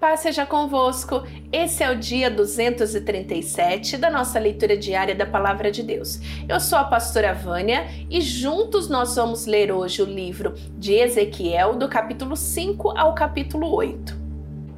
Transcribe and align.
Paz 0.00 0.20
seja 0.20 0.46
convosco. 0.46 1.24
Esse 1.50 1.82
é 1.82 1.90
o 1.90 1.98
dia 1.98 2.30
237 2.30 3.96
da 3.96 4.08
nossa 4.08 4.38
leitura 4.38 4.76
diária 4.76 5.12
da 5.12 5.26
Palavra 5.26 5.72
de 5.72 5.82
Deus. 5.82 6.20
Eu 6.48 6.60
sou 6.60 6.78
a 6.78 6.84
pastora 6.84 7.34
Vânia 7.34 7.88
e 8.08 8.20
juntos 8.20 8.88
nós 8.88 9.16
vamos 9.16 9.44
ler 9.44 9.72
hoje 9.72 10.00
o 10.00 10.04
livro 10.04 10.54
de 10.78 10.94
Ezequiel, 10.94 11.74
do 11.74 11.88
capítulo 11.88 12.36
5 12.36 12.96
ao 12.96 13.12
capítulo 13.12 13.74
8. 13.74 14.14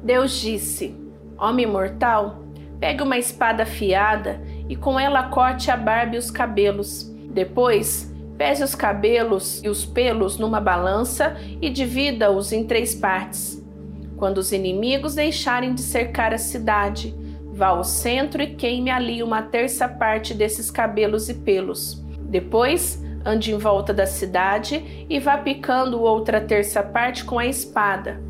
Deus 0.03 0.41
disse: 0.41 0.95
Homem 1.37 1.67
mortal, 1.67 2.39
pegue 2.79 3.03
uma 3.03 3.19
espada 3.19 3.61
afiada 3.61 4.41
e 4.67 4.75
com 4.75 4.99
ela 4.99 5.29
corte 5.29 5.69
a 5.69 5.77
barba 5.77 6.15
e 6.15 6.17
os 6.17 6.31
cabelos. 6.31 7.03
Depois, 7.31 8.11
pese 8.39 8.63
os 8.63 8.73
cabelos 8.73 9.61
e 9.63 9.69
os 9.69 9.85
pelos 9.85 10.39
numa 10.39 10.59
balança 10.59 11.37
e 11.61 11.69
divida-os 11.69 12.51
em 12.51 12.65
três 12.65 12.95
partes. 12.95 13.60
Quando 14.21 14.37
os 14.37 14.51
inimigos 14.51 15.15
deixarem 15.15 15.73
de 15.73 15.81
cercar 15.81 16.31
a 16.31 16.37
cidade, 16.37 17.11
vá 17.51 17.69
ao 17.69 17.83
centro 17.83 18.39
e 18.39 18.53
queime 18.53 18.91
ali 18.91 19.23
uma 19.23 19.41
terça 19.41 19.89
parte 19.89 20.31
desses 20.31 20.69
cabelos 20.69 21.27
e 21.27 21.33
pelos. 21.33 21.99
Depois, 22.19 23.03
ande 23.25 23.51
em 23.51 23.57
volta 23.57 23.91
da 23.91 24.05
cidade 24.05 25.07
e 25.09 25.19
vá 25.19 25.39
picando 25.39 26.03
outra 26.03 26.39
terça 26.39 26.83
parte 26.83 27.25
com 27.25 27.39
a 27.39 27.47
espada. 27.47 28.21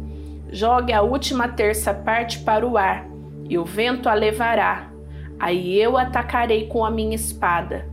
Jogue 0.50 0.94
a 0.94 1.02
última 1.02 1.50
terça 1.50 1.94
parte 1.94 2.40
para 2.40 2.66
o 2.66 2.78
ar, 2.78 3.06
e 3.50 3.58
o 3.58 3.66
vento 3.66 4.08
a 4.08 4.14
levará. 4.14 4.90
Aí 5.38 5.78
eu 5.78 5.98
atacarei 5.98 6.68
com 6.68 6.86
a 6.86 6.90
minha 6.90 7.16
espada. 7.16 7.86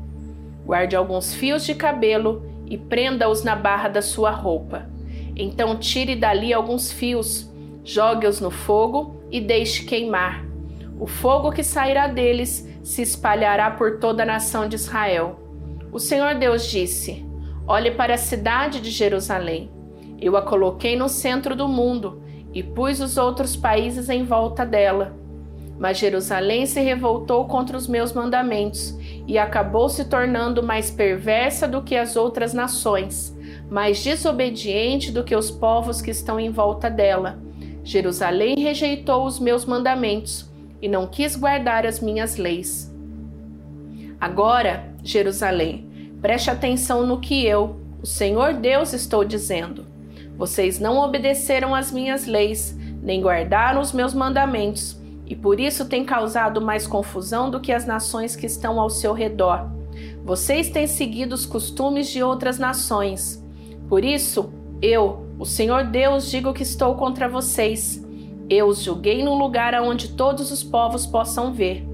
Guarde 0.65 0.95
alguns 0.95 1.35
fios 1.35 1.67
de 1.67 1.75
cabelo 1.75 2.47
e 2.65 2.79
prenda-os 2.79 3.43
na 3.43 3.57
barra 3.57 3.89
da 3.89 4.03
sua 4.03 4.31
roupa. 4.31 4.87
Então 5.35 5.77
tire 5.77 6.15
dali 6.15 6.55
alguns 6.55 6.93
fios 6.93 7.48
jogue-os 7.89 8.39
no 8.39 8.51
fogo 8.51 9.17
e 9.31 9.41
deixe 9.41 9.83
queimar. 9.85 10.45
O 11.01 11.07
fogo 11.07 11.51
que 11.51 11.65
sairá 11.65 12.07
deles 12.07 12.69
se 12.83 13.01
espalhará 13.01 13.71
por 13.71 13.99
toda 13.99 14.25
a 14.25 14.27
nação 14.27 14.69
de 14.69 14.77
Israel. 14.77 15.41
O 15.91 15.99
Senhor 15.99 16.35
Deus 16.35 16.67
disse: 16.67 17.25
Olhe 17.67 17.91
para 17.93 18.13
a 18.13 18.19
cidade 18.19 18.83
de 18.83 18.91
Jerusalém. 18.91 19.71
Eu 20.21 20.37
a 20.37 20.43
coloquei 20.43 20.97
no 20.97 21.09
centro 21.09 21.57
do 21.57 21.67
mundo 21.67 22.23
e 22.53 22.63
pus 22.63 23.01
os 23.01 23.17
outros 23.17 23.57
países 23.57 24.11
em 24.11 24.23
volta 24.23 24.67
dela. 24.67 25.17
Mas 25.79 25.97
Jerusalém 25.97 26.67
se 26.67 26.83
revoltou 26.83 27.47
contra 27.47 27.75
os 27.75 27.87
meus 27.87 28.13
mandamentos 28.13 28.99
e 29.27 29.39
acabou 29.39 29.89
se 29.89 30.05
tornando 30.05 30.63
mais 30.63 30.91
perversa 30.91 31.67
do 31.67 31.81
que 31.81 31.97
as 31.97 32.17
outras 32.17 32.53
nações, 32.53 33.35
mais 33.71 34.05
desobediente 34.05 35.11
do 35.11 35.25
que 35.25 35.35
os 35.35 35.51
povos 35.51 36.03
que 36.03 36.11
estão 36.11 36.39
em 36.39 36.51
volta 36.51 36.91
dela 36.91 37.48
Jerusalém 37.85 38.59
rejeitou 38.59 39.25
os 39.27 39.39
meus 39.39 39.65
mandamentos 39.65 40.49
e 40.81 40.89
não 40.89 41.07
quis 41.07 41.37
guardar 41.37 41.87
as 41.87 42.01
minhas 42.01 42.37
leis. 42.37 42.93
Agora, 44.21 44.93
Jerusalém, 45.03 45.89
preste 46.21 46.51
atenção 46.51 47.07
no 47.07 47.21
que 47.21 47.47
eu, 47.47 47.81
o 48.03 48.07
Senhor 48.07 48.55
Deus, 48.55 48.93
estou 48.93 49.25
dizendo. 49.25 49.87
Vocês 50.37 50.79
não 50.79 50.99
obedeceram 50.99 51.75
às 51.75 51.91
minhas 51.91 52.27
leis, 52.27 52.77
nem 53.03 53.21
guardaram 53.21 53.81
os 53.81 53.93
meus 53.93 54.15
mandamentos, 54.15 54.97
e 55.27 55.37
por 55.37 55.61
isso 55.61 55.85
têm 55.85 56.05
causado 56.05 56.61
mais 56.61 56.87
confusão 56.87 57.51
do 57.51 57.61
que 57.61 57.73
as 57.73 57.85
nações 57.87 58.35
que 58.35 58.47
estão 58.47 58.81
ao 58.81 58.89
seu 58.89 59.13
redor. 59.13 59.69
Vocês 60.25 60.71
têm 60.71 60.87
seguido 60.87 61.35
os 61.35 61.45
costumes 61.45 62.09
de 62.09 62.23
outras 62.23 62.59
nações. 62.59 63.45
Por 63.89 64.05
isso, 64.05 64.53
eu, 64.81 65.28
o 65.39 65.47
Senhor 65.47 65.85
Deus, 65.85 66.29
digo 66.29 66.53
que 66.53 66.65
estou 66.65 66.97
contra 66.97 67.29
vocês. 67.29 68.05
Eu 68.51 68.67
os 68.67 68.83
julguei 68.83 69.23
num 69.23 69.39
lugar 69.39 69.73
aonde 69.73 70.09
todos 70.09 70.51
os 70.51 70.65
povos 70.65 71.07
possam 71.07 71.53
ver. 71.53 71.87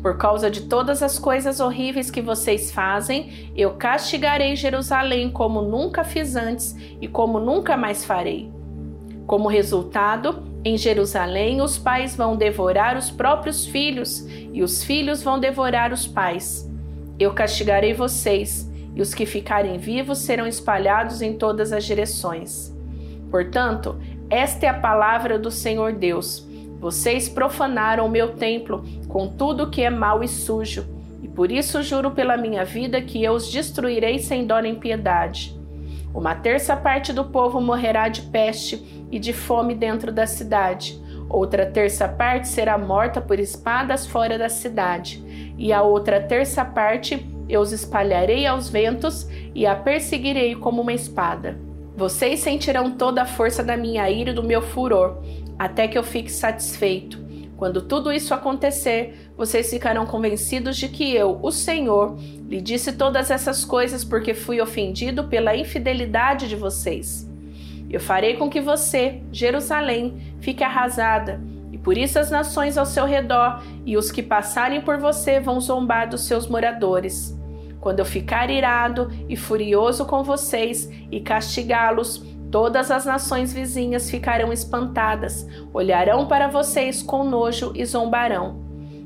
Por 0.00 0.16
causa 0.16 0.50
de 0.50 0.62
todas 0.62 1.02
as 1.02 1.18
coisas 1.18 1.60
horríveis 1.60 2.10
que 2.10 2.22
vocês 2.22 2.72
fazem, 2.72 3.52
eu 3.54 3.72
castigarei 3.74 4.56
Jerusalém 4.56 5.30
como 5.30 5.60
nunca 5.60 6.02
fiz 6.02 6.34
antes 6.34 6.74
e 6.98 7.06
como 7.06 7.38
nunca 7.38 7.76
mais 7.76 8.06
farei. 8.06 8.50
Como 9.26 9.48
resultado, 9.48 10.42
em 10.64 10.78
Jerusalém 10.78 11.60
os 11.60 11.76
pais 11.76 12.16
vão 12.16 12.36
devorar 12.36 12.96
os 12.96 13.10
próprios 13.10 13.66
filhos 13.66 14.26
e 14.52 14.62
os 14.62 14.82
filhos 14.82 15.22
vão 15.22 15.38
devorar 15.38 15.92
os 15.92 16.06
pais. 16.06 16.68
Eu 17.18 17.34
castigarei 17.34 17.92
vocês 17.92 18.71
e 18.94 19.02
os 19.02 19.14
que 19.14 19.26
ficarem 19.26 19.78
vivos 19.78 20.18
serão 20.18 20.46
espalhados 20.46 21.22
em 21.22 21.34
todas 21.34 21.72
as 21.72 21.84
direções. 21.84 22.74
Portanto, 23.30 23.96
esta 24.28 24.66
é 24.66 24.68
a 24.68 24.74
palavra 24.74 25.38
do 25.38 25.50
Senhor 25.50 25.92
Deus. 25.92 26.46
Vocês 26.78 27.28
profanaram 27.28 28.06
o 28.06 28.10
meu 28.10 28.34
templo 28.34 28.84
com 29.08 29.28
tudo 29.28 29.70
que 29.70 29.82
é 29.82 29.90
mau 29.90 30.22
e 30.22 30.28
sujo, 30.28 30.84
e 31.22 31.28
por 31.28 31.52
isso 31.52 31.82
juro 31.82 32.10
pela 32.10 32.36
minha 32.36 32.64
vida 32.64 33.00
que 33.00 33.22
eu 33.22 33.32
os 33.32 33.50
destruirei 33.50 34.18
sem 34.18 34.46
dó 34.46 34.58
nem 34.58 34.74
piedade. 34.74 35.56
Uma 36.14 36.34
terça 36.34 36.76
parte 36.76 37.12
do 37.12 37.24
povo 37.24 37.60
morrerá 37.60 38.08
de 38.08 38.22
peste 38.22 39.06
e 39.10 39.18
de 39.18 39.32
fome 39.32 39.74
dentro 39.74 40.12
da 40.12 40.26
cidade. 40.26 41.00
Outra 41.28 41.64
terça 41.64 42.06
parte 42.06 42.48
será 42.48 42.76
morta 42.76 43.20
por 43.20 43.38
espadas 43.38 44.06
fora 44.06 44.36
da 44.36 44.50
cidade, 44.50 45.24
e 45.56 45.72
a 45.72 45.80
outra 45.80 46.20
terça 46.20 46.64
parte 46.64 47.26
eu 47.52 47.60
os 47.60 47.70
espalharei 47.70 48.46
aos 48.46 48.70
ventos 48.70 49.28
e 49.54 49.66
a 49.66 49.76
perseguirei 49.76 50.54
como 50.54 50.80
uma 50.80 50.94
espada. 50.94 51.60
Vocês 51.94 52.40
sentirão 52.40 52.92
toda 52.92 53.20
a 53.20 53.26
força 53.26 53.62
da 53.62 53.76
minha 53.76 54.08
ira 54.08 54.30
e 54.30 54.34
do 54.34 54.42
meu 54.42 54.62
furor, 54.62 55.22
até 55.58 55.86
que 55.86 55.98
eu 55.98 56.02
fique 56.02 56.32
satisfeito. 56.32 57.20
Quando 57.58 57.82
tudo 57.82 58.10
isso 58.10 58.32
acontecer, 58.32 59.30
vocês 59.36 59.68
ficarão 59.68 60.06
convencidos 60.06 60.78
de 60.78 60.88
que 60.88 61.14
eu, 61.14 61.38
o 61.42 61.52
Senhor, 61.52 62.16
lhe 62.48 62.58
disse 62.58 62.94
todas 62.94 63.30
essas 63.30 63.66
coisas 63.66 64.02
porque 64.02 64.32
fui 64.32 64.58
ofendido 64.58 65.24
pela 65.24 65.54
infidelidade 65.54 66.48
de 66.48 66.56
vocês. 66.56 67.30
Eu 67.90 68.00
farei 68.00 68.34
com 68.38 68.48
que 68.48 68.62
você, 68.62 69.20
Jerusalém, 69.30 70.34
fique 70.40 70.64
arrasada, 70.64 71.38
e 71.70 71.76
por 71.76 71.98
isso 71.98 72.18
as 72.18 72.30
nações 72.30 72.78
ao 72.78 72.86
seu 72.86 73.04
redor 73.04 73.62
e 73.84 73.94
os 73.98 74.10
que 74.10 74.22
passarem 74.22 74.80
por 74.80 74.96
você 74.96 75.38
vão 75.38 75.60
zombar 75.60 76.08
dos 76.08 76.22
seus 76.22 76.46
moradores. 76.46 77.41
Quando 77.82 77.98
eu 77.98 78.04
ficar 78.04 78.48
irado 78.48 79.10
e 79.28 79.36
furioso 79.36 80.06
com 80.06 80.22
vocês 80.22 80.88
e 81.10 81.18
castigá-los, 81.18 82.24
todas 82.48 82.92
as 82.92 83.04
nações 83.04 83.52
vizinhas 83.52 84.08
ficarão 84.08 84.52
espantadas, 84.52 85.44
olharão 85.74 86.28
para 86.28 86.46
vocês 86.46 87.02
com 87.02 87.24
nojo 87.24 87.72
e 87.74 87.84
zombarão. 87.84 88.62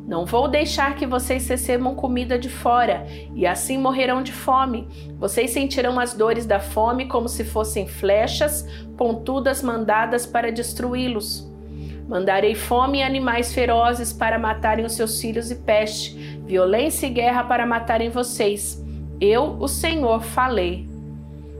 Não 0.06 0.26
vou 0.26 0.46
deixar 0.46 0.94
que 0.94 1.06
vocês 1.06 1.48
recebam 1.48 1.94
comida 1.94 2.38
de 2.38 2.50
fora 2.50 3.06
e 3.34 3.46
assim 3.46 3.78
morrerão 3.78 4.22
de 4.22 4.30
fome. 4.30 4.86
Vocês 5.18 5.52
sentirão 5.52 5.98
as 5.98 6.12
dores 6.12 6.44
da 6.44 6.60
fome 6.60 7.06
como 7.06 7.30
se 7.30 7.44
fossem 7.44 7.88
flechas 7.88 8.68
pontudas 8.94 9.62
mandadas 9.62 10.26
para 10.26 10.52
destruí-los. 10.52 11.50
Mandarei 12.06 12.54
fome 12.54 12.98
e 12.98 13.02
animais 13.02 13.52
ferozes 13.52 14.12
para 14.12 14.38
matarem 14.38 14.84
os 14.84 14.92
seus 14.92 15.20
filhos 15.20 15.50
e 15.50 15.56
peste, 15.56 16.25
violência 16.46 17.06
e 17.06 17.10
guerra 17.10 17.44
para 17.44 17.66
matarem 17.66 18.08
vocês. 18.08 18.82
Eu, 19.20 19.56
o 19.58 19.66
Senhor, 19.66 20.22
falei. 20.22 20.88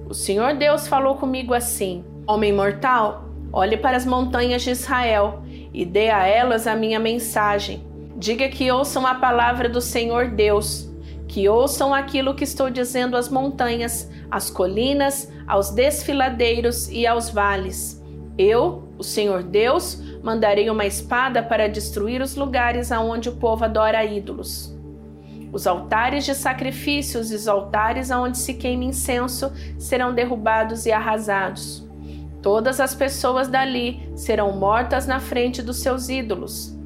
O 0.09 0.15
Senhor 0.15 0.55
Deus 0.55 0.87
falou 0.87 1.17
comigo 1.17 1.53
assim: 1.53 2.05
Homem 2.27 2.53
mortal, 2.53 3.25
olhe 3.53 3.77
para 3.77 3.97
as 3.97 4.07
montanhas 4.07 4.63
de 4.63 4.71
Israel 4.71 5.43
e 5.75 5.85
dê 5.85 6.11
a 6.11 6.27
elas 6.27 6.67
a 6.67 6.77
minha 6.77 7.01
mensagem. 7.01 7.85
Diga 8.17 8.49
que 8.49 8.71
ouçam 8.71 9.07
a 9.07 9.15
palavra 9.15 9.69
do 9.69 9.81
Senhor 9.81 10.29
Deus, 10.29 10.89
que 11.27 11.49
ouçam 11.49 11.93
aquilo 11.93 12.35
que 12.35 12.45
estou 12.45 12.71
dizendo 12.71 13.17
às 13.17 13.29
montanhas, 13.29 14.11
às 14.31 14.49
colinas, 14.49 15.31
aos 15.47 15.71
desfiladeiros 15.71 16.89
e 16.89 17.07
aos 17.07 17.29
vales. 17.29 18.03
Eu, 18.39 18.89
o 18.99 19.03
Senhor 19.03 19.43
Deus, 19.43 20.01
mandarei 20.23 20.71
uma 20.71 20.87
espada 20.87 21.43
para 21.43 21.69
destruir 21.69 22.21
os 22.21 22.37
lugares 22.37 22.93
aonde 22.93 23.29
o 23.29 23.37
povo 23.37 23.65
adora 23.65 24.05
ídolos. 24.05 24.76
Os 25.57 25.67
altares 25.67 26.27
de 26.27 26.35
sacrifícios 26.35 27.31
e 27.31 27.35
os 27.35 27.49
altares 27.49 28.11
aonde 28.11 28.37
se 28.37 28.53
queima 28.53 28.85
incenso 28.85 29.51
serão 29.79 30.15
derrubados 30.15 30.85
e 30.85 30.93
arrasados. 30.93 31.83
Todas 32.43 32.79
as 32.79 32.95
pessoas 32.95 33.49
dali 33.49 34.07
serão 34.15 34.53
mortas 34.53 35.07
na 35.07 35.19
frente 35.19 35.63
dos 35.63 35.79
seus 35.79 36.11
ídolos. 36.11 36.77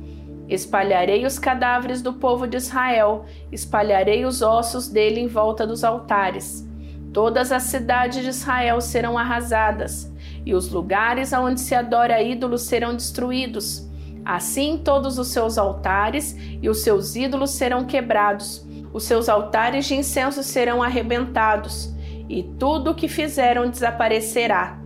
Espalharei 0.48 1.26
os 1.26 1.36
cadáveres 1.36 2.00
do 2.00 2.12
povo 2.12 2.46
de 2.46 2.58
Israel, 2.58 3.24
espalharei 3.50 4.24
os 4.24 4.40
ossos 4.40 4.86
dele 4.86 5.18
em 5.18 5.26
volta 5.26 5.66
dos 5.66 5.82
altares. 5.82 6.64
Todas 7.12 7.50
as 7.50 7.64
cidades 7.64 8.22
de 8.22 8.28
Israel 8.28 8.80
serão 8.80 9.18
arrasadas 9.18 10.14
e 10.46 10.54
os 10.54 10.70
lugares 10.70 11.32
aonde 11.32 11.60
se 11.60 11.74
adora 11.74 12.22
ídolos 12.22 12.62
serão 12.62 12.94
destruídos. 12.94 13.89
Assim, 14.32 14.78
todos 14.78 15.18
os 15.18 15.26
seus 15.26 15.58
altares 15.58 16.36
e 16.62 16.68
os 16.68 16.84
seus 16.84 17.16
ídolos 17.16 17.50
serão 17.50 17.84
quebrados, 17.84 18.64
os 18.92 19.02
seus 19.02 19.28
altares 19.28 19.86
de 19.86 19.96
incenso 19.96 20.44
serão 20.44 20.80
arrebentados, 20.80 21.92
e 22.28 22.44
tudo 22.44 22.92
o 22.92 22.94
que 22.94 23.08
fizeram 23.08 23.68
desaparecerá. 23.68 24.78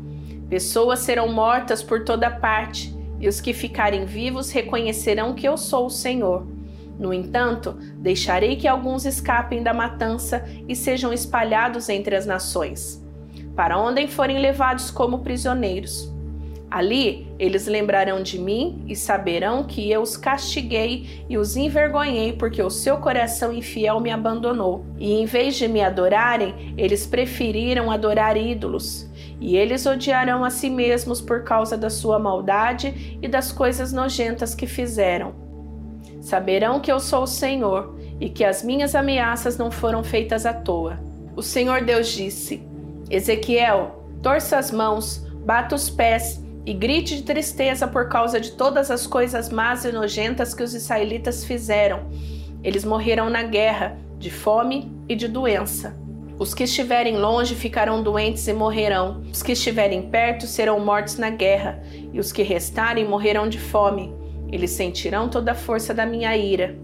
Pessoas 0.49 1.01
serão 1.01 1.31
mortas 1.31 1.83
por 1.83 2.05
toda 2.05 2.31
parte, 2.31 2.97
e 3.21 3.29
os 3.29 3.39
que 3.39 3.53
ficarem 3.53 4.07
vivos 4.07 4.51
reconhecerão 4.51 5.35
que 5.35 5.47
eu 5.47 5.59
sou 5.59 5.89
o 5.89 5.91
Senhor. 5.91 6.47
No 6.99 7.13
entanto, 7.13 7.77
deixarei 7.99 8.57
que 8.57 8.67
alguns 8.67 9.05
escapem 9.05 9.63
da 9.63 9.75
matança 9.75 10.43
e 10.67 10.75
sejam 10.75 11.13
espalhados 11.13 11.91
entre 11.91 12.17
as 12.17 12.25
nações, 12.25 13.05
para 13.55 13.79
onde 13.79 14.09
forem 14.09 14.39
levados 14.39 14.91
como 14.91 15.19
prisioneiros. 15.19 16.14
Ali 16.75 17.33
eles 17.39 17.69
lembrarão 17.69 18.21
de 18.21 18.37
mim 18.37 18.83
e 18.89 18.97
saberão 18.97 19.63
que 19.63 19.89
eu 19.89 20.03
os 20.03 20.17
castiguei 20.17 21.25
e 21.29 21.39
os 21.39 21.57
envergonhei 21.57 22.33
porque 22.33 22.61
o 22.61 22.69
seu 22.69 22.97
coração 22.97 23.53
infiel 23.53 24.01
me 24.01 24.11
abandonou. 24.11 24.85
E 24.99 25.13
em 25.13 25.25
vez 25.25 25.55
de 25.55 25.69
me 25.69 25.81
adorarem, 25.81 26.75
eles 26.77 27.07
preferiram 27.07 27.93
adorar 27.93 28.37
ídolos. 28.37 29.09
E 29.41 29.57
eles 29.57 29.87
odiarão 29.87 30.43
a 30.43 30.51
si 30.51 30.69
mesmos 30.69 31.21
por 31.21 31.45
causa 31.45 31.79
da 31.79 31.89
sua 31.89 32.19
maldade 32.19 33.21
e 33.23 33.29
das 33.29 33.53
coisas 33.53 33.93
nojentas 33.93 34.53
que 34.53 34.67
fizeram. 34.67 35.33
Saberão 36.21 36.81
que 36.81 36.91
eu 36.91 36.99
sou 36.99 37.23
o 37.23 37.29
Senhor 37.29 37.97
e 38.21 38.29
que 38.29 38.43
as 38.43 38.65
minhas 38.65 38.97
ameaças 38.97 39.57
não 39.57 39.71
foram 39.71 40.03
feitas 40.03 40.45
à 40.45 40.53
toa. 40.53 40.99
O 41.37 41.43
Senhor 41.43 41.85
Deus 41.85 42.09
disse: 42.09 42.67
Ezequiel, 43.09 44.09
torça 44.21 44.59
as 44.59 44.73
mãos, 44.73 45.25
bata 45.47 45.77
os 45.77 45.89
pés 45.89 46.43
e 46.67 46.73
grite 46.73 47.17
de 47.17 47.23
tristeza 47.23 47.87
por 47.87 48.09
causa 48.09 48.41
de 48.41 48.53
todas 48.53 48.91
as 48.91 49.07
coisas 49.07 49.51
más 49.51 49.85
e 49.85 49.93
nojentas 49.93 50.55
que 50.55 50.63
os 50.63 50.75
israelitas 50.75 51.45
fizeram. 51.45 52.05
Eles 52.63 52.85
morrerão 52.85 53.29
na 53.29 53.43
guerra, 53.43 53.99
de 54.19 54.31
fome 54.31 54.91
e 55.09 55.15
de 55.15 55.29
doença. 55.29 55.95
Os 56.39 56.55
que 56.55 56.65
estiverem 56.65 57.17
longe 57.19 57.55
ficarão 57.55 58.03
doentes 58.03 58.49
e 58.49 58.53
morrerão. 58.53 59.23
Os 59.31 59.43
que 59.43 59.53
estiverem 59.53 60.11
perto 60.11 60.47
serão 60.47 60.81
mortos 60.81 61.17
na 61.17 61.31
guerra, 61.31 61.83
e 62.13 62.19
os 62.19 62.33
que 62.33 62.43
restarem 62.43 63.07
morrerão 63.07 63.49
de 63.49 63.61
fome. 63.61 64.13
Eles 64.51 64.71
sentirão 64.71 65.29
toda 65.29 65.53
a 65.53 65.55
força 65.55 65.93
da 65.93 66.07
minha 66.07 66.37
ira. 66.37 66.77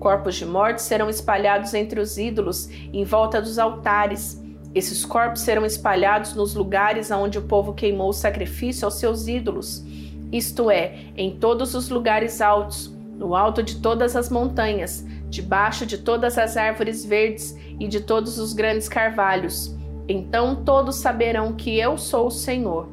Corpos 0.00 0.34
de 0.34 0.44
mortos 0.44 0.84
serão 0.84 1.08
espalhados 1.08 1.72
entre 1.72 2.00
os 2.00 2.18
ídolos, 2.18 2.68
em 2.92 3.04
volta 3.04 3.40
dos 3.40 3.58
altares 3.58 4.42
esses 4.74 5.04
corpos 5.04 5.42
serão 5.42 5.64
espalhados 5.64 6.34
nos 6.34 6.54
lugares 6.54 7.12
aonde 7.12 7.38
o 7.38 7.42
povo 7.42 7.72
queimou 7.72 8.08
o 8.08 8.12
sacrifício 8.12 8.84
aos 8.84 8.94
seus 8.94 9.28
ídolos, 9.28 9.84
isto 10.32 10.68
é, 10.68 10.96
em 11.16 11.36
todos 11.36 11.74
os 11.74 11.88
lugares 11.88 12.40
altos, 12.40 12.92
no 13.16 13.36
alto 13.36 13.62
de 13.62 13.76
todas 13.76 14.16
as 14.16 14.28
montanhas, 14.28 15.06
debaixo 15.30 15.86
de 15.86 15.98
todas 15.98 16.36
as 16.36 16.56
árvores 16.56 17.04
verdes 17.04 17.56
e 17.78 17.86
de 17.86 18.00
todos 18.00 18.36
os 18.38 18.52
grandes 18.52 18.88
carvalhos. 18.88 19.76
Então 20.08 20.56
todos 20.64 20.96
saberão 20.96 21.52
que 21.52 21.78
eu 21.78 21.96
sou 21.96 22.26
o 22.26 22.32
Senhor. 22.32 22.88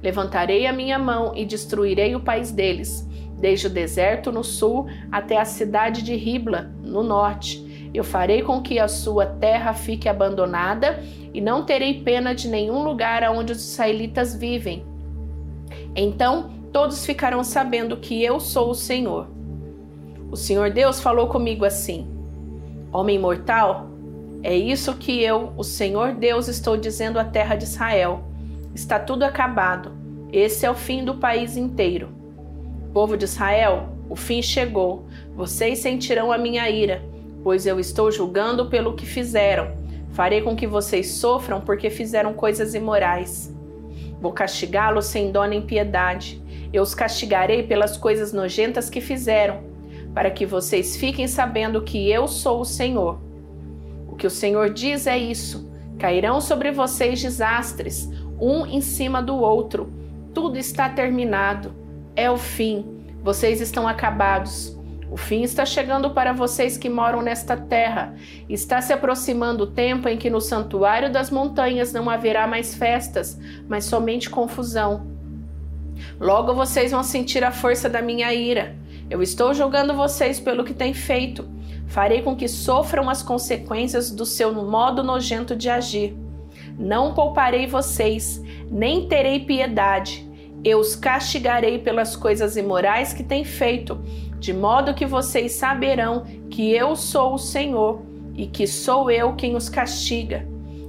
Levantarei 0.00 0.66
a 0.68 0.72
minha 0.72 0.98
mão 0.98 1.32
e 1.34 1.44
destruirei 1.44 2.14
o 2.14 2.20
país 2.20 2.52
deles, 2.52 3.04
desde 3.40 3.66
o 3.66 3.70
deserto 3.70 4.30
no 4.30 4.44
sul 4.44 4.86
até 5.10 5.40
a 5.40 5.44
cidade 5.44 6.02
de 6.02 6.14
Ribla, 6.14 6.70
no 6.84 7.02
norte 7.02 7.73
eu 7.94 8.02
farei 8.02 8.42
com 8.42 8.60
que 8.60 8.80
a 8.80 8.88
sua 8.88 9.24
terra 9.24 9.72
fique 9.72 10.08
abandonada 10.08 11.00
e 11.32 11.40
não 11.40 11.64
terei 11.64 12.02
pena 12.02 12.34
de 12.34 12.48
nenhum 12.48 12.82
lugar 12.82 13.22
onde 13.30 13.52
os 13.52 13.72
israelitas 13.72 14.34
vivem. 14.34 14.84
Então 15.94 16.50
todos 16.72 17.06
ficarão 17.06 17.44
sabendo 17.44 17.96
que 17.96 18.20
eu 18.22 18.40
sou 18.40 18.70
o 18.70 18.74
Senhor. 18.74 19.28
O 20.28 20.36
Senhor 20.36 20.70
Deus 20.70 21.00
falou 21.00 21.28
comigo 21.28 21.64
assim: 21.64 22.08
Homem 22.92 23.16
mortal, 23.16 23.86
é 24.42 24.56
isso 24.56 24.96
que 24.96 25.22
eu, 25.22 25.52
o 25.56 25.62
Senhor 25.62 26.14
Deus, 26.14 26.48
estou 26.48 26.76
dizendo 26.76 27.20
à 27.20 27.24
terra 27.24 27.54
de 27.54 27.62
Israel. 27.62 28.24
Está 28.74 28.98
tudo 28.98 29.22
acabado. 29.22 29.92
Esse 30.32 30.66
é 30.66 30.70
o 30.70 30.74
fim 30.74 31.04
do 31.04 31.14
país 31.14 31.56
inteiro. 31.56 32.08
Povo 32.92 33.16
de 33.16 33.24
Israel, 33.24 33.90
o 34.10 34.16
fim 34.16 34.42
chegou. 34.42 35.06
Vocês 35.36 35.78
sentirão 35.78 36.32
a 36.32 36.38
minha 36.38 36.68
ira 36.68 37.13
pois 37.44 37.66
eu 37.66 37.78
estou 37.78 38.10
julgando 38.10 38.70
pelo 38.70 38.94
que 38.94 39.04
fizeram. 39.04 39.76
Farei 40.12 40.40
com 40.40 40.56
que 40.56 40.66
vocês 40.66 41.12
sofram 41.12 41.60
porque 41.60 41.90
fizeram 41.90 42.32
coisas 42.32 42.74
imorais. 42.74 43.54
Vou 44.18 44.32
castigá-los 44.32 45.04
sem 45.04 45.30
dó 45.30 45.44
nem 45.44 45.60
piedade. 45.60 46.42
Eu 46.72 46.82
os 46.82 46.94
castigarei 46.94 47.62
pelas 47.62 47.98
coisas 47.98 48.32
nojentas 48.32 48.88
que 48.88 49.00
fizeram, 49.00 49.62
para 50.14 50.30
que 50.30 50.46
vocês 50.46 50.96
fiquem 50.96 51.28
sabendo 51.28 51.82
que 51.82 52.10
eu 52.10 52.26
sou 52.26 52.62
o 52.62 52.64
Senhor. 52.64 53.20
O 54.08 54.16
que 54.16 54.26
o 54.26 54.30
Senhor 54.30 54.70
diz 54.70 55.06
é 55.06 55.18
isso: 55.18 55.70
cairão 55.98 56.40
sobre 56.40 56.72
vocês 56.72 57.20
desastres, 57.20 58.08
um 58.40 58.64
em 58.64 58.80
cima 58.80 59.22
do 59.22 59.36
outro. 59.36 59.92
Tudo 60.32 60.56
está 60.56 60.88
terminado. 60.88 61.74
É 62.16 62.30
o 62.30 62.38
fim. 62.38 63.04
Vocês 63.22 63.60
estão 63.60 63.86
acabados. 63.86 64.73
O 65.14 65.16
fim 65.16 65.44
está 65.44 65.64
chegando 65.64 66.10
para 66.10 66.32
vocês 66.32 66.76
que 66.76 66.90
moram 66.90 67.22
nesta 67.22 67.56
terra. 67.56 68.16
Está 68.48 68.82
se 68.82 68.92
aproximando 68.92 69.62
o 69.62 69.66
tempo 69.68 70.08
em 70.08 70.16
que 70.18 70.28
no 70.28 70.40
santuário 70.40 71.08
das 71.08 71.30
montanhas 71.30 71.92
não 71.92 72.10
haverá 72.10 72.48
mais 72.48 72.74
festas, 72.74 73.38
mas 73.68 73.84
somente 73.84 74.28
confusão. 74.28 75.06
Logo 76.18 76.52
vocês 76.52 76.90
vão 76.90 77.04
sentir 77.04 77.44
a 77.44 77.52
força 77.52 77.88
da 77.88 78.02
minha 78.02 78.34
ira. 78.34 78.74
Eu 79.08 79.22
estou 79.22 79.54
julgando 79.54 79.94
vocês 79.94 80.40
pelo 80.40 80.64
que 80.64 80.74
têm 80.74 80.92
feito. 80.92 81.48
Farei 81.86 82.20
com 82.20 82.34
que 82.34 82.48
sofram 82.48 83.08
as 83.08 83.22
consequências 83.22 84.10
do 84.10 84.26
seu 84.26 84.52
modo 84.52 85.04
nojento 85.04 85.54
de 85.54 85.70
agir. 85.70 86.16
Não 86.76 87.14
pouparei 87.14 87.68
vocês, 87.68 88.42
nem 88.68 89.06
terei 89.06 89.38
piedade. 89.38 90.28
Eu 90.64 90.80
os 90.80 90.96
castigarei 90.96 91.78
pelas 91.78 92.16
coisas 92.16 92.56
imorais 92.56 93.12
que 93.12 93.22
têm 93.22 93.44
feito 93.44 94.02
de 94.44 94.52
modo 94.52 94.92
que 94.92 95.06
vocês 95.06 95.52
saberão 95.52 96.26
que 96.50 96.70
eu 96.70 96.94
sou 96.96 97.32
o 97.32 97.38
Senhor 97.38 98.02
e 98.34 98.46
que 98.46 98.66
sou 98.66 99.10
eu 99.10 99.32
quem 99.32 99.56
os 99.56 99.70
castiga. 99.70 100.46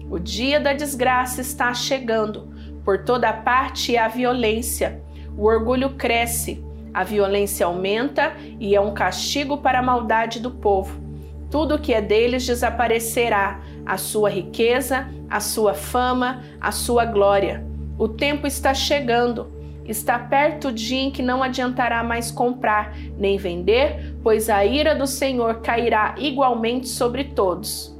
O 0.09 0.19
dia 0.19 0.59
da 0.59 0.73
desgraça 0.73 1.39
está 1.39 1.73
chegando. 1.73 2.49
Por 2.83 3.05
toda 3.05 3.31
parte 3.31 3.95
há 3.95 4.09
violência. 4.09 5.01
O 5.37 5.45
orgulho 5.45 5.91
cresce, 5.91 6.61
a 6.93 7.05
violência 7.05 7.65
aumenta 7.65 8.33
e 8.59 8.75
é 8.75 8.81
um 8.81 8.93
castigo 8.93 9.59
para 9.59 9.79
a 9.79 9.81
maldade 9.83 10.41
do 10.41 10.51
povo. 10.51 11.01
Tudo 11.49 11.79
que 11.79 11.93
é 11.93 12.01
deles 12.01 12.45
desaparecerá, 12.45 13.61
a 13.85 13.97
sua 13.97 14.29
riqueza, 14.29 15.07
a 15.29 15.39
sua 15.39 15.73
fama, 15.73 16.43
a 16.59 16.73
sua 16.73 17.05
glória. 17.05 17.65
O 17.97 18.09
tempo 18.09 18.45
está 18.45 18.73
chegando 18.73 19.54
Está 19.85 20.17
perto 20.17 20.69
o 20.69 20.71
dia 20.71 20.99
em 20.99 21.11
que 21.11 21.21
não 21.21 21.43
adiantará 21.43 22.03
mais 22.03 22.31
comprar 22.31 22.97
nem 23.17 23.37
vender, 23.37 24.15
pois 24.23 24.49
a 24.49 24.65
ira 24.65 24.95
do 24.95 25.05
Senhor 25.05 25.61
cairá 25.61 26.15
igualmente 26.17 26.87
sobre 26.87 27.25
todos. 27.25 27.95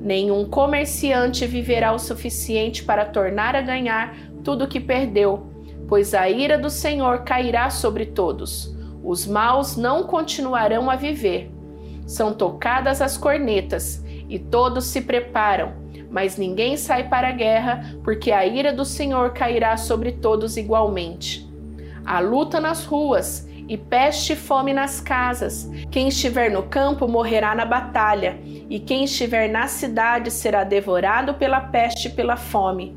Nenhum 0.00 0.46
comerciante 0.46 1.46
viverá 1.46 1.92
o 1.92 1.98
suficiente 1.98 2.84
para 2.84 3.04
tornar 3.04 3.54
a 3.54 3.60
ganhar 3.60 4.16
tudo 4.42 4.64
o 4.64 4.68
que 4.68 4.80
perdeu, 4.80 5.46
pois 5.86 6.14
a 6.14 6.28
ira 6.28 6.56
do 6.56 6.70
Senhor 6.70 7.24
cairá 7.24 7.68
sobre 7.68 8.06
todos. 8.06 8.74
Os 9.04 9.26
maus 9.26 9.76
não 9.76 10.04
continuarão 10.04 10.90
a 10.90 10.96
viver. 10.96 11.50
São 12.06 12.32
tocadas 12.32 13.02
as 13.02 13.18
cornetas 13.18 14.02
e 14.28 14.38
todos 14.38 14.86
se 14.86 15.02
preparam 15.02 15.85
mas 16.10 16.36
ninguém 16.36 16.76
sai 16.76 17.08
para 17.08 17.28
a 17.28 17.32
guerra, 17.32 17.96
porque 18.02 18.32
a 18.32 18.44
ira 18.46 18.72
do 18.72 18.84
Senhor 18.84 19.32
cairá 19.32 19.76
sobre 19.76 20.12
todos 20.12 20.56
igualmente. 20.56 21.46
Há 22.04 22.20
luta 22.20 22.60
nas 22.60 22.84
ruas 22.84 23.48
e 23.68 23.76
peste 23.76 24.32
e 24.32 24.36
fome 24.36 24.72
nas 24.72 25.00
casas. 25.00 25.68
Quem 25.90 26.08
estiver 26.08 26.50
no 26.50 26.62
campo 26.62 27.08
morrerá 27.08 27.54
na 27.54 27.64
batalha, 27.64 28.38
e 28.44 28.78
quem 28.78 29.04
estiver 29.04 29.48
na 29.48 29.66
cidade 29.66 30.30
será 30.30 30.62
devorado 30.64 31.34
pela 31.34 31.60
peste 31.60 32.08
e 32.08 32.10
pela 32.10 32.36
fome. 32.36 32.96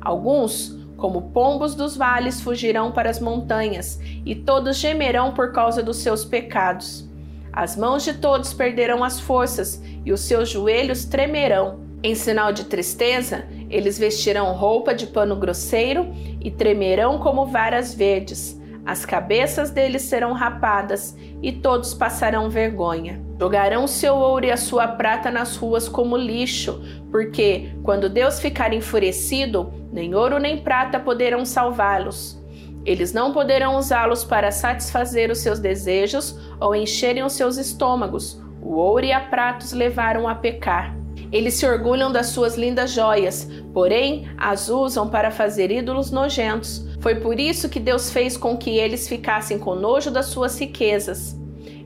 Alguns, 0.00 0.78
como 0.96 1.30
pombos 1.30 1.74
dos 1.74 1.96
vales, 1.96 2.40
fugirão 2.40 2.92
para 2.92 3.10
as 3.10 3.18
montanhas, 3.18 4.00
e 4.24 4.34
todos 4.34 4.76
gemerão 4.76 5.34
por 5.34 5.52
causa 5.52 5.82
dos 5.82 5.96
seus 5.96 6.24
pecados. 6.24 7.08
As 7.52 7.76
mãos 7.76 8.04
de 8.04 8.14
todos 8.14 8.52
perderão 8.52 9.02
as 9.02 9.18
forças, 9.18 9.82
e 10.04 10.12
os 10.12 10.20
seus 10.20 10.48
joelhos 10.48 11.04
tremerão. 11.04 11.83
Em 12.04 12.14
sinal 12.14 12.52
de 12.52 12.64
tristeza, 12.64 13.46
eles 13.70 13.98
vestirão 13.98 14.52
roupa 14.52 14.94
de 14.94 15.06
pano 15.06 15.34
grosseiro 15.36 16.14
e 16.38 16.50
tremerão 16.50 17.18
como 17.18 17.46
varas 17.46 17.94
verdes. 17.94 18.60
As 18.84 19.06
cabeças 19.06 19.70
deles 19.70 20.02
serão 20.02 20.34
rapadas 20.34 21.16
e 21.40 21.50
todos 21.50 21.94
passarão 21.94 22.50
vergonha. 22.50 23.24
Jogarão 23.40 23.86
seu 23.86 24.16
ouro 24.16 24.44
e 24.44 24.50
a 24.50 24.56
sua 24.58 24.86
prata 24.86 25.30
nas 25.30 25.56
ruas 25.56 25.88
como 25.88 26.14
lixo, 26.14 26.84
porque, 27.10 27.70
quando 27.82 28.10
Deus 28.10 28.38
ficar 28.38 28.74
enfurecido, 28.74 29.72
nem 29.90 30.14
ouro 30.14 30.38
nem 30.38 30.58
prata 30.58 31.00
poderão 31.00 31.46
salvá-los. 31.46 32.38
Eles 32.84 33.14
não 33.14 33.32
poderão 33.32 33.78
usá-los 33.78 34.24
para 34.24 34.50
satisfazer 34.50 35.30
os 35.30 35.38
seus 35.38 35.58
desejos 35.58 36.38
ou 36.60 36.74
encherem 36.74 37.22
os 37.22 37.32
seus 37.32 37.56
estômagos. 37.56 38.38
O 38.60 38.74
ouro 38.74 39.06
e 39.06 39.12
a 39.12 39.20
prata 39.20 39.64
os 39.64 39.72
levaram 39.72 40.28
a 40.28 40.34
pecar. 40.34 41.03
Eles 41.30 41.54
se 41.54 41.66
orgulham 41.66 42.12
das 42.12 42.26
suas 42.26 42.56
lindas 42.56 42.92
joias, 42.92 43.48
porém 43.72 44.28
as 44.36 44.68
usam 44.68 45.08
para 45.08 45.30
fazer 45.30 45.70
ídolos 45.70 46.10
nojentos. 46.10 46.86
Foi 47.00 47.16
por 47.16 47.38
isso 47.38 47.68
que 47.68 47.80
Deus 47.80 48.10
fez 48.10 48.36
com 48.36 48.56
que 48.56 48.70
eles 48.70 49.08
ficassem 49.08 49.58
com 49.58 49.74
nojo 49.74 50.10
das 50.10 50.26
suas 50.26 50.58
riquezas. 50.58 51.36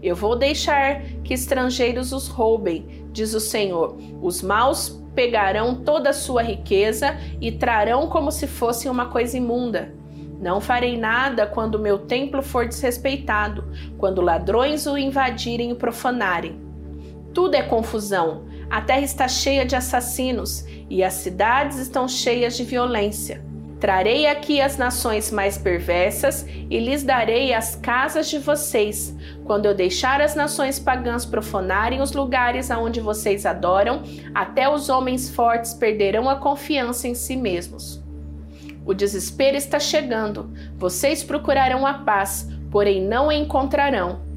Eu 0.03 0.15
vou 0.15 0.37
deixar 0.37 1.03
que 1.25 1.35
estrangeiros 1.35 2.13
os 2.13 2.29
roubem, 2.29 3.07
diz 3.11 3.35
o 3.35 3.41
Senhor. 3.41 3.97
Os 4.23 4.43
maus 4.43 5.03
pegarão 5.15 5.75
toda 5.75 6.11
a 6.11 6.15
sua 6.15 6.43
riqueza 6.43 7.17
e 7.41 7.51
trarão 7.51 8.07
como 8.07 8.31
se 8.31 8.47
fosse 8.47 8.89
uma 8.89 9.07
coisa 9.07 9.37
imunda. 9.37 9.93
Não 10.41 10.61
farei 10.61 10.97
nada 10.97 11.47
quando 11.47 11.81
meu 11.81 11.99
templo 11.99 12.43
for 12.43 12.67
desrespeitado, 12.69 13.65
quando 13.97 14.23
ladrões 14.23 14.87
o 14.87 14.97
invadirem 14.97 15.73
e 15.73 15.75
profanarem. 15.75 16.61
Tudo 17.35 17.57
é 17.57 17.63
confusão. 17.63 18.45
A 18.71 18.83
terra 18.83 19.01
está 19.01 19.27
cheia 19.27 19.65
de 19.65 19.75
assassinos 19.75 20.65
e 20.91 21.03
as 21.03 21.15
cidades 21.15 21.79
estão 21.79 22.07
cheias 22.07 22.57
de 22.57 22.65
violência. 22.65 23.43
Trarei 23.81 24.27
aqui 24.27 24.61
as 24.61 24.77
nações 24.77 25.31
mais 25.31 25.57
perversas 25.57 26.45
e 26.69 26.79
lhes 26.81 27.05
darei 27.05 27.55
as 27.55 27.77
casas 27.77 28.29
de 28.29 28.39
vocês. 28.39 29.17
Quando 29.45 29.67
eu 29.67 29.75
deixar 29.75 30.21
as 30.21 30.35
nações 30.35 30.81
pagãs 30.81 31.25
profanarem 31.25 32.01
os 32.01 32.13
lugares 32.13 32.71
aonde 32.71 33.01
vocês 33.01 33.47
adoram, 33.47 34.03
até 34.35 34.69
os 34.69 34.89
homens 34.89 35.31
fortes 35.31 35.73
perderão 35.73 36.29
a 36.29 36.37
confiança 36.37 37.07
em 37.07 37.15
si 37.15 37.37
mesmos. 37.37 38.03
O 38.85 38.93
desespero 38.93 39.57
está 39.57 39.79
chegando. 39.79 40.51
Vocês 40.77 41.23
procurarão 41.23 41.87
a 41.87 41.95
paz, 41.95 42.49
porém 42.71 43.07
não 43.07 43.31
a 43.31 43.35
encontrarão. 43.35 44.28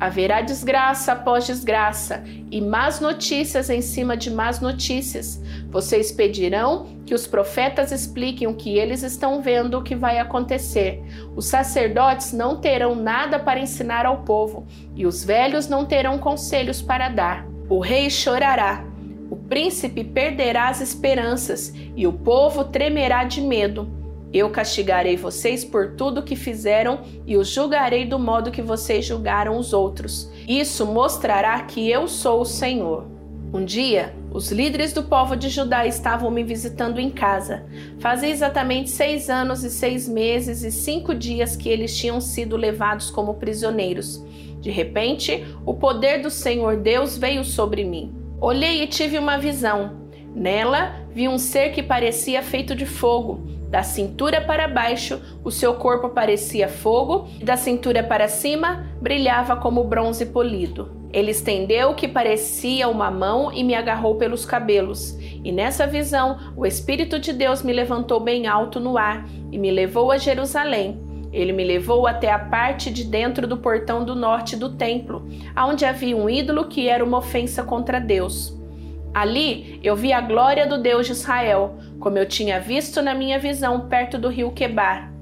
Haverá 0.00 0.40
desgraça 0.40 1.12
após 1.12 1.46
desgraça 1.46 2.22
e 2.52 2.60
más 2.60 3.00
notícias 3.00 3.68
em 3.68 3.82
cima 3.82 4.16
de 4.16 4.30
más 4.30 4.60
notícias. 4.60 5.42
Vocês 5.70 6.12
pedirão 6.12 6.86
que 7.04 7.14
os 7.14 7.26
profetas 7.26 7.90
expliquem 7.90 8.46
o 8.46 8.54
que 8.54 8.78
eles 8.78 9.02
estão 9.02 9.42
vendo 9.42 9.78
o 9.78 9.82
que 9.82 9.96
vai 9.96 10.18
acontecer. 10.18 11.02
Os 11.34 11.46
sacerdotes 11.46 12.32
não 12.32 12.60
terão 12.60 12.94
nada 12.94 13.40
para 13.40 13.58
ensinar 13.58 14.06
ao 14.06 14.18
povo 14.18 14.66
e 14.94 15.04
os 15.04 15.24
velhos 15.24 15.68
não 15.68 15.84
terão 15.84 16.16
conselhos 16.18 16.80
para 16.80 17.08
dar. 17.08 17.44
O 17.68 17.80
rei 17.80 18.08
chorará, 18.08 18.84
o 19.28 19.36
príncipe 19.36 20.04
perderá 20.04 20.68
as 20.68 20.80
esperanças 20.80 21.74
e 21.96 22.06
o 22.06 22.12
povo 22.12 22.64
tremerá 22.64 23.24
de 23.24 23.40
medo. 23.40 23.97
Eu 24.32 24.50
castigarei 24.50 25.16
vocês 25.16 25.64
por 25.64 25.94
tudo 25.94 26.22
que 26.22 26.36
fizeram 26.36 27.00
e 27.26 27.36
os 27.36 27.48
julgarei 27.48 28.04
do 28.04 28.18
modo 28.18 28.50
que 28.50 28.60
vocês 28.60 29.04
julgaram 29.04 29.56
os 29.56 29.72
outros. 29.72 30.30
Isso 30.46 30.84
mostrará 30.84 31.60
que 31.62 31.90
eu 31.90 32.06
sou 32.06 32.42
o 32.42 32.46
Senhor. 32.46 33.06
Um 33.50 33.64
dia, 33.64 34.14
os 34.30 34.52
líderes 34.52 34.92
do 34.92 35.02
povo 35.02 35.34
de 35.34 35.48
Judá 35.48 35.86
estavam 35.86 36.30
me 36.30 36.44
visitando 36.44 37.00
em 37.00 37.08
casa. 37.08 37.64
Fazia 37.98 38.28
exatamente 38.28 38.90
seis 38.90 39.30
anos 39.30 39.64
e 39.64 39.70
seis 39.70 40.06
meses 40.06 40.62
e 40.62 40.70
cinco 40.70 41.14
dias 41.14 41.56
que 41.56 41.70
eles 41.70 41.96
tinham 41.96 42.20
sido 42.20 42.54
levados 42.54 43.10
como 43.10 43.34
prisioneiros. 43.34 44.22
De 44.60 44.70
repente, 44.70 45.46
o 45.64 45.72
poder 45.72 46.20
do 46.20 46.28
Senhor 46.28 46.76
Deus 46.76 47.16
veio 47.16 47.42
sobre 47.42 47.82
mim. 47.84 48.12
Olhei 48.38 48.82
e 48.82 48.86
tive 48.86 49.18
uma 49.18 49.38
visão. 49.38 50.06
Nela 50.34 50.96
vi 51.14 51.26
um 51.26 51.38
ser 51.38 51.70
que 51.70 51.82
parecia 51.82 52.42
feito 52.42 52.76
de 52.76 52.84
fogo 52.84 53.57
da 53.68 53.82
cintura 53.82 54.40
para 54.40 54.66
baixo, 54.66 55.20
o 55.44 55.50
seu 55.50 55.74
corpo 55.74 56.08
parecia 56.08 56.68
fogo, 56.68 57.28
e 57.40 57.44
da 57.44 57.56
cintura 57.56 58.02
para 58.02 58.26
cima, 58.26 58.86
brilhava 59.00 59.56
como 59.56 59.84
bronze 59.84 60.26
polido. 60.26 60.96
Ele 61.12 61.30
estendeu 61.30 61.90
o 61.90 61.94
que 61.94 62.06
parecia 62.06 62.88
uma 62.88 63.10
mão 63.10 63.50
e 63.52 63.64
me 63.64 63.74
agarrou 63.74 64.16
pelos 64.16 64.44
cabelos. 64.44 65.16
E 65.42 65.50
nessa 65.50 65.86
visão, 65.86 66.38
o 66.56 66.66
Espírito 66.66 67.18
de 67.18 67.32
Deus 67.32 67.62
me 67.62 67.72
levantou 67.72 68.20
bem 68.20 68.46
alto 68.46 68.78
no 68.78 68.98
ar 68.98 69.26
e 69.50 69.58
me 69.58 69.70
levou 69.70 70.10
a 70.10 70.18
Jerusalém. 70.18 71.00
Ele 71.32 71.52
me 71.52 71.64
levou 71.64 72.06
até 72.06 72.30
a 72.30 72.38
parte 72.38 72.90
de 72.90 73.04
dentro 73.04 73.46
do 73.46 73.56
portão 73.56 74.04
do 74.04 74.14
norte 74.14 74.56
do 74.56 74.70
templo, 74.70 75.26
onde 75.56 75.84
havia 75.84 76.16
um 76.16 76.28
ídolo 76.28 76.66
que 76.66 76.88
era 76.88 77.04
uma 77.04 77.18
ofensa 77.18 77.62
contra 77.62 78.00
Deus. 78.00 78.57
Ali 79.18 79.80
eu 79.82 79.96
vi 79.96 80.12
a 80.12 80.20
glória 80.20 80.64
do 80.64 80.78
Deus 80.78 81.06
de 81.06 81.10
Israel, 81.10 81.74
como 81.98 82.16
eu 82.16 82.24
tinha 82.24 82.60
visto 82.60 83.02
na 83.02 83.16
minha 83.16 83.36
visão 83.36 83.88
perto 83.88 84.16
do 84.16 84.28
rio 84.28 84.52
Quebar. 84.52 85.12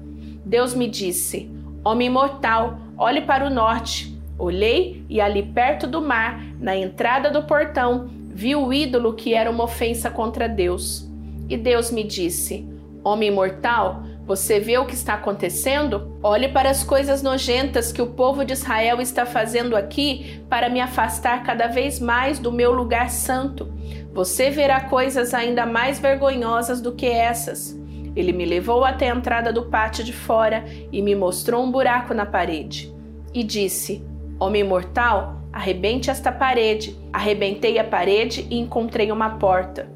Deus 0.45 0.75
me 0.75 0.87
disse: 0.87 1.49
Homem 1.83 2.07
mortal, 2.07 2.77
olhe 2.95 3.21
para 3.21 3.47
o 3.47 3.49
norte. 3.49 4.15
Olhei 4.37 5.03
e 5.09 5.19
ali 5.19 5.41
perto 5.41 5.87
do 5.87 5.99
mar, 5.99 6.39
na 6.59 6.75
entrada 6.77 7.31
do 7.31 7.41
portão, 7.41 8.07
vi 8.29 8.55
o 8.55 8.71
ídolo 8.71 9.13
que 9.13 9.33
era 9.33 9.49
uma 9.49 9.63
ofensa 9.63 10.11
contra 10.11 10.47
Deus. 10.47 11.09
E 11.49 11.57
Deus 11.57 11.89
me 11.89 12.03
disse: 12.03 12.69
Homem 13.03 13.31
mortal, 13.31 14.03
você 14.27 14.59
vê 14.59 14.77
o 14.77 14.85
que 14.85 14.93
está 14.93 15.13
acontecendo? 15.13 16.17
Olhe 16.21 16.49
para 16.49 16.69
as 16.69 16.83
coisas 16.83 17.23
nojentas 17.23 17.93
que 17.93 18.01
o 18.01 18.07
povo 18.07 18.43
de 18.43 18.51
Israel 18.51 18.99
está 18.99 19.25
fazendo 19.25 19.73
aqui 19.73 20.43
para 20.49 20.67
me 20.67 20.81
afastar 20.81 21.43
cada 21.43 21.67
vez 21.67 21.97
mais 21.97 22.37
do 22.37 22.51
meu 22.51 22.73
lugar 22.73 23.09
santo. 23.09 23.71
Você 24.13 24.49
verá 24.49 24.81
coisas 24.81 25.33
ainda 25.33 25.65
mais 25.65 25.97
vergonhosas 25.97 26.81
do 26.81 26.91
que 26.91 27.05
essas. 27.05 27.79
Ele 28.17 28.33
me 28.33 28.43
levou 28.43 28.83
até 28.83 29.09
a 29.09 29.15
entrada 29.15 29.53
do 29.53 29.67
pátio 29.67 30.03
de 30.03 30.11
fora 30.11 30.65
e 30.91 31.01
me 31.01 31.15
mostrou 31.15 31.63
um 31.63 31.71
buraco 31.71 32.13
na 32.13 32.25
parede. 32.25 32.93
E 33.33 33.45
disse: 33.45 34.03
Homem 34.37 34.63
mortal, 34.63 35.41
arrebente 35.53 36.09
esta 36.09 36.33
parede. 36.33 36.97
Arrebentei 37.13 37.79
a 37.79 37.83
parede 37.85 38.45
e 38.49 38.59
encontrei 38.59 39.09
uma 39.09 39.37
porta. 39.37 39.87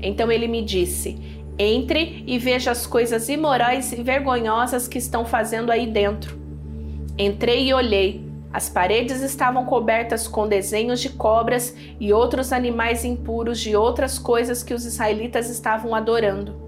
Então 0.00 0.32
ele 0.32 0.48
me 0.48 0.62
disse: 0.62 1.33
entre 1.58 2.24
e 2.26 2.38
veja 2.38 2.70
as 2.70 2.86
coisas 2.86 3.28
imorais 3.28 3.92
e 3.92 4.02
vergonhosas 4.02 4.88
que 4.88 4.98
estão 4.98 5.24
fazendo 5.24 5.70
aí 5.70 5.86
dentro. 5.86 6.38
Entrei 7.16 7.68
e 7.68 7.74
olhei. 7.74 8.24
As 8.52 8.68
paredes 8.68 9.20
estavam 9.20 9.64
cobertas 9.64 10.28
com 10.28 10.46
desenhos 10.46 11.00
de 11.00 11.10
cobras 11.10 11.74
e 11.98 12.12
outros 12.12 12.52
animais 12.52 13.04
impuros 13.04 13.58
de 13.60 13.74
outras 13.74 14.18
coisas 14.18 14.62
que 14.62 14.72
os 14.72 14.84
israelitas 14.84 15.50
estavam 15.50 15.94
adorando. 15.94 16.62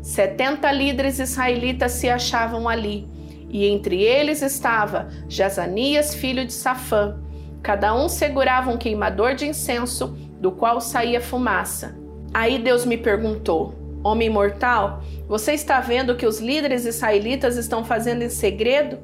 Setenta 0.00 0.70
líderes 0.70 1.18
israelitas 1.18 1.92
se 1.92 2.08
achavam 2.08 2.68
ali, 2.68 3.08
e 3.50 3.66
entre 3.66 4.02
eles 4.02 4.42
estava 4.42 5.08
Jazanias, 5.28 6.14
filho 6.14 6.44
de 6.44 6.52
Safã. 6.52 7.18
Cada 7.62 7.94
um 7.94 8.08
segurava 8.08 8.70
um 8.70 8.76
queimador 8.76 9.34
de 9.34 9.46
incenso, 9.46 10.16
do 10.40 10.52
qual 10.52 10.80
saía 10.80 11.20
fumaça. 11.20 11.98
Aí 12.32 12.58
Deus 12.58 12.84
me 12.84 12.96
perguntou: 12.96 13.74
Homem 14.02 14.30
mortal, 14.30 15.02
você 15.26 15.52
está 15.52 15.80
vendo 15.80 16.10
o 16.10 16.16
que 16.16 16.26
os 16.26 16.40
líderes 16.40 16.84
israelitas 16.84 17.56
estão 17.56 17.84
fazendo 17.84 18.22
em 18.22 18.28
segredo? 18.28 18.98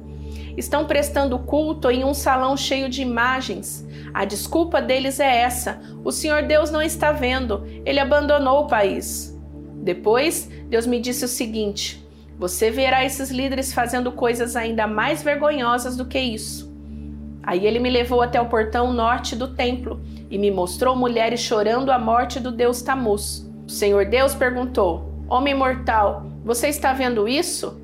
Estão 0.55 0.85
prestando 0.85 1.37
culto 1.37 1.91
em 1.91 2.05
um 2.05 2.13
salão 2.13 2.55
cheio 2.55 2.87
de 2.87 3.01
imagens. 3.01 3.85
A 4.13 4.23
desculpa 4.23 4.81
deles 4.81 5.19
é 5.19 5.41
essa: 5.41 5.81
o 6.03 6.11
Senhor 6.11 6.43
Deus 6.43 6.71
não 6.71 6.81
está 6.81 7.11
vendo, 7.11 7.65
ele 7.85 7.99
abandonou 7.99 8.61
o 8.61 8.67
país. 8.67 9.37
Depois, 9.75 10.49
Deus 10.69 10.87
me 10.87 10.99
disse 10.99 11.25
o 11.25 11.27
seguinte: 11.27 12.07
você 12.39 12.71
verá 12.71 13.03
esses 13.03 13.29
líderes 13.29 13.73
fazendo 13.73 14.11
coisas 14.13 14.55
ainda 14.55 14.87
mais 14.87 15.21
vergonhosas 15.21 15.97
do 15.97 16.05
que 16.05 16.19
isso. 16.19 16.73
Aí 17.43 17.67
ele 17.67 17.79
me 17.79 17.89
levou 17.89 18.21
até 18.21 18.41
o 18.41 18.47
portão 18.47 18.91
norte 18.91 19.35
do 19.35 19.49
templo 19.49 20.01
e 20.31 20.37
me 20.37 20.49
mostrou 20.49 20.95
mulheres 20.95 21.41
chorando 21.41 21.91
a 21.91 21.99
morte 21.99 22.39
do 22.39 22.51
deus 22.51 22.81
Tamuz. 22.81 23.45
O 23.67 23.69
Senhor 23.69 24.05
Deus 24.05 24.35
perguntou: 24.35 25.11
Homem 25.27 25.55
mortal, 25.55 26.25
você 26.43 26.67
está 26.67 26.93
vendo 26.93 27.27
isso? 27.27 27.81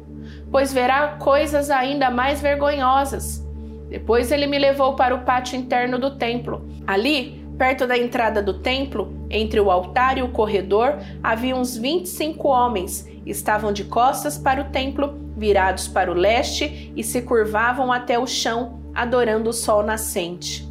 Pois 0.51 0.71
verá 0.71 1.15
coisas 1.19 1.69
ainda 1.69 2.11
mais 2.11 2.41
vergonhosas. 2.41 3.45
Depois 3.89 4.31
ele 4.31 4.47
me 4.47 4.59
levou 4.59 4.95
para 4.95 5.15
o 5.15 5.21
pátio 5.23 5.57
interno 5.57 5.97
do 5.97 6.11
templo. 6.17 6.65
Ali, 6.85 7.43
perto 7.57 7.87
da 7.87 7.97
entrada 7.97 8.41
do 8.41 8.59
templo, 8.59 9.11
entre 9.29 9.59
o 9.59 9.69
altar 9.69 10.17
e 10.17 10.21
o 10.21 10.29
corredor, 10.29 10.97
havia 11.21 11.55
uns 11.55 11.75
25 11.75 12.47
homens. 12.47 13.09
Estavam 13.25 13.73
de 13.73 13.83
costas 13.83 14.37
para 14.37 14.61
o 14.61 14.65
templo, 14.65 15.13
virados 15.35 15.87
para 15.87 16.11
o 16.11 16.15
leste 16.15 16.91
e 16.95 17.03
se 17.03 17.21
curvavam 17.21 17.91
até 17.91 18.17
o 18.17 18.27
chão, 18.27 18.79
adorando 18.93 19.49
o 19.49 19.53
sol 19.53 19.83
nascente. 19.83 20.69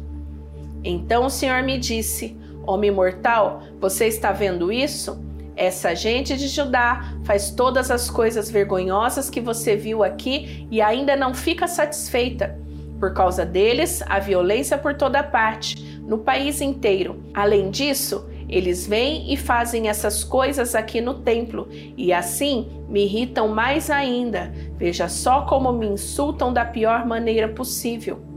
Então 0.83 1.25
o 1.25 1.29
Senhor 1.29 1.61
me 1.63 1.77
disse: 1.77 2.37
Homem 2.65 2.91
mortal, 2.91 3.63
você 3.79 4.05
está 4.07 4.31
vendo 4.31 4.71
isso? 4.71 5.19
Essa 5.55 5.95
gente 5.95 6.37
de 6.37 6.47
Judá 6.47 7.15
faz 7.23 7.51
todas 7.51 7.91
as 7.91 8.09
coisas 8.09 8.49
vergonhosas 8.49 9.29
que 9.29 9.41
você 9.41 9.75
viu 9.75 10.03
aqui 10.03 10.67
e 10.71 10.81
ainda 10.81 11.15
não 11.15 11.33
fica 11.33 11.67
satisfeita. 11.67 12.59
Por 12.99 13.13
causa 13.13 13.45
deles, 13.45 14.03
há 14.07 14.19
violência 14.19 14.77
por 14.77 14.93
toda 14.93 15.23
parte, 15.23 15.99
no 16.07 16.19
país 16.19 16.61
inteiro. 16.61 17.23
Além 17.33 17.71
disso, 17.71 18.27
eles 18.47 18.85
vêm 18.85 19.33
e 19.33 19.37
fazem 19.37 19.87
essas 19.87 20.23
coisas 20.23 20.75
aqui 20.75 21.01
no 21.01 21.15
templo 21.15 21.67
e 21.71 22.13
assim 22.13 22.67
me 22.87 23.03
irritam 23.05 23.47
mais 23.47 23.89
ainda. 23.89 24.51
Veja 24.77 25.07
só 25.07 25.41
como 25.41 25.71
me 25.71 25.87
insultam 25.87 26.53
da 26.53 26.63
pior 26.63 27.05
maneira 27.05 27.49
possível. 27.49 28.30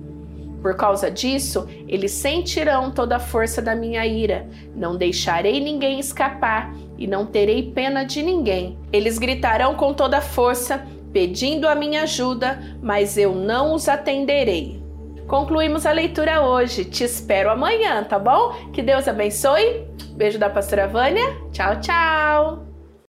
Por 0.65 0.75
causa 0.77 1.11
disso, 1.11 1.69
eles 1.87 2.13
sentirão 2.13 2.91
toda 2.91 3.17
a 3.17 3.21
força 3.21 3.61
da 3.61 3.77
minha 3.77 4.07
ira. 4.07 4.49
Não 4.75 4.97
deixarei 4.97 5.61
ninguém 5.61 6.01
escapar 6.01 6.75
e 6.97 7.07
não 7.07 7.27
terei 7.27 7.71
pena 7.71 8.03
de 8.03 8.23
ninguém. 8.23 8.79
Eles 8.91 9.19
gritarão 9.19 9.75
com 9.75 9.93
toda 9.93 10.17
a 10.17 10.23
força: 10.23 10.83
pedindo 11.13 11.69
a 11.69 11.75
minha 11.75 12.05
ajuda, 12.05 12.79
mas 12.83 13.19
eu 13.19 13.35
não 13.35 13.75
os 13.75 13.91
atenderei. 13.91 14.83
Concluímos 15.27 15.85
a 15.85 15.93
leitura 15.93 16.41
hoje. 16.41 16.87
Te 16.87 17.05
espero 17.05 17.51
amanhã, 17.51 18.03
tá 18.03 18.19
bom? 18.19 18.71
Que 18.73 18.81
Deus 18.81 19.07
abençoe. 19.07 19.87
Beijo 20.17 20.39
da 20.39 20.49
pastora 20.49 20.89
Vânia. 20.89 21.37
Tchau, 21.53 21.79
tchau. 21.79 22.64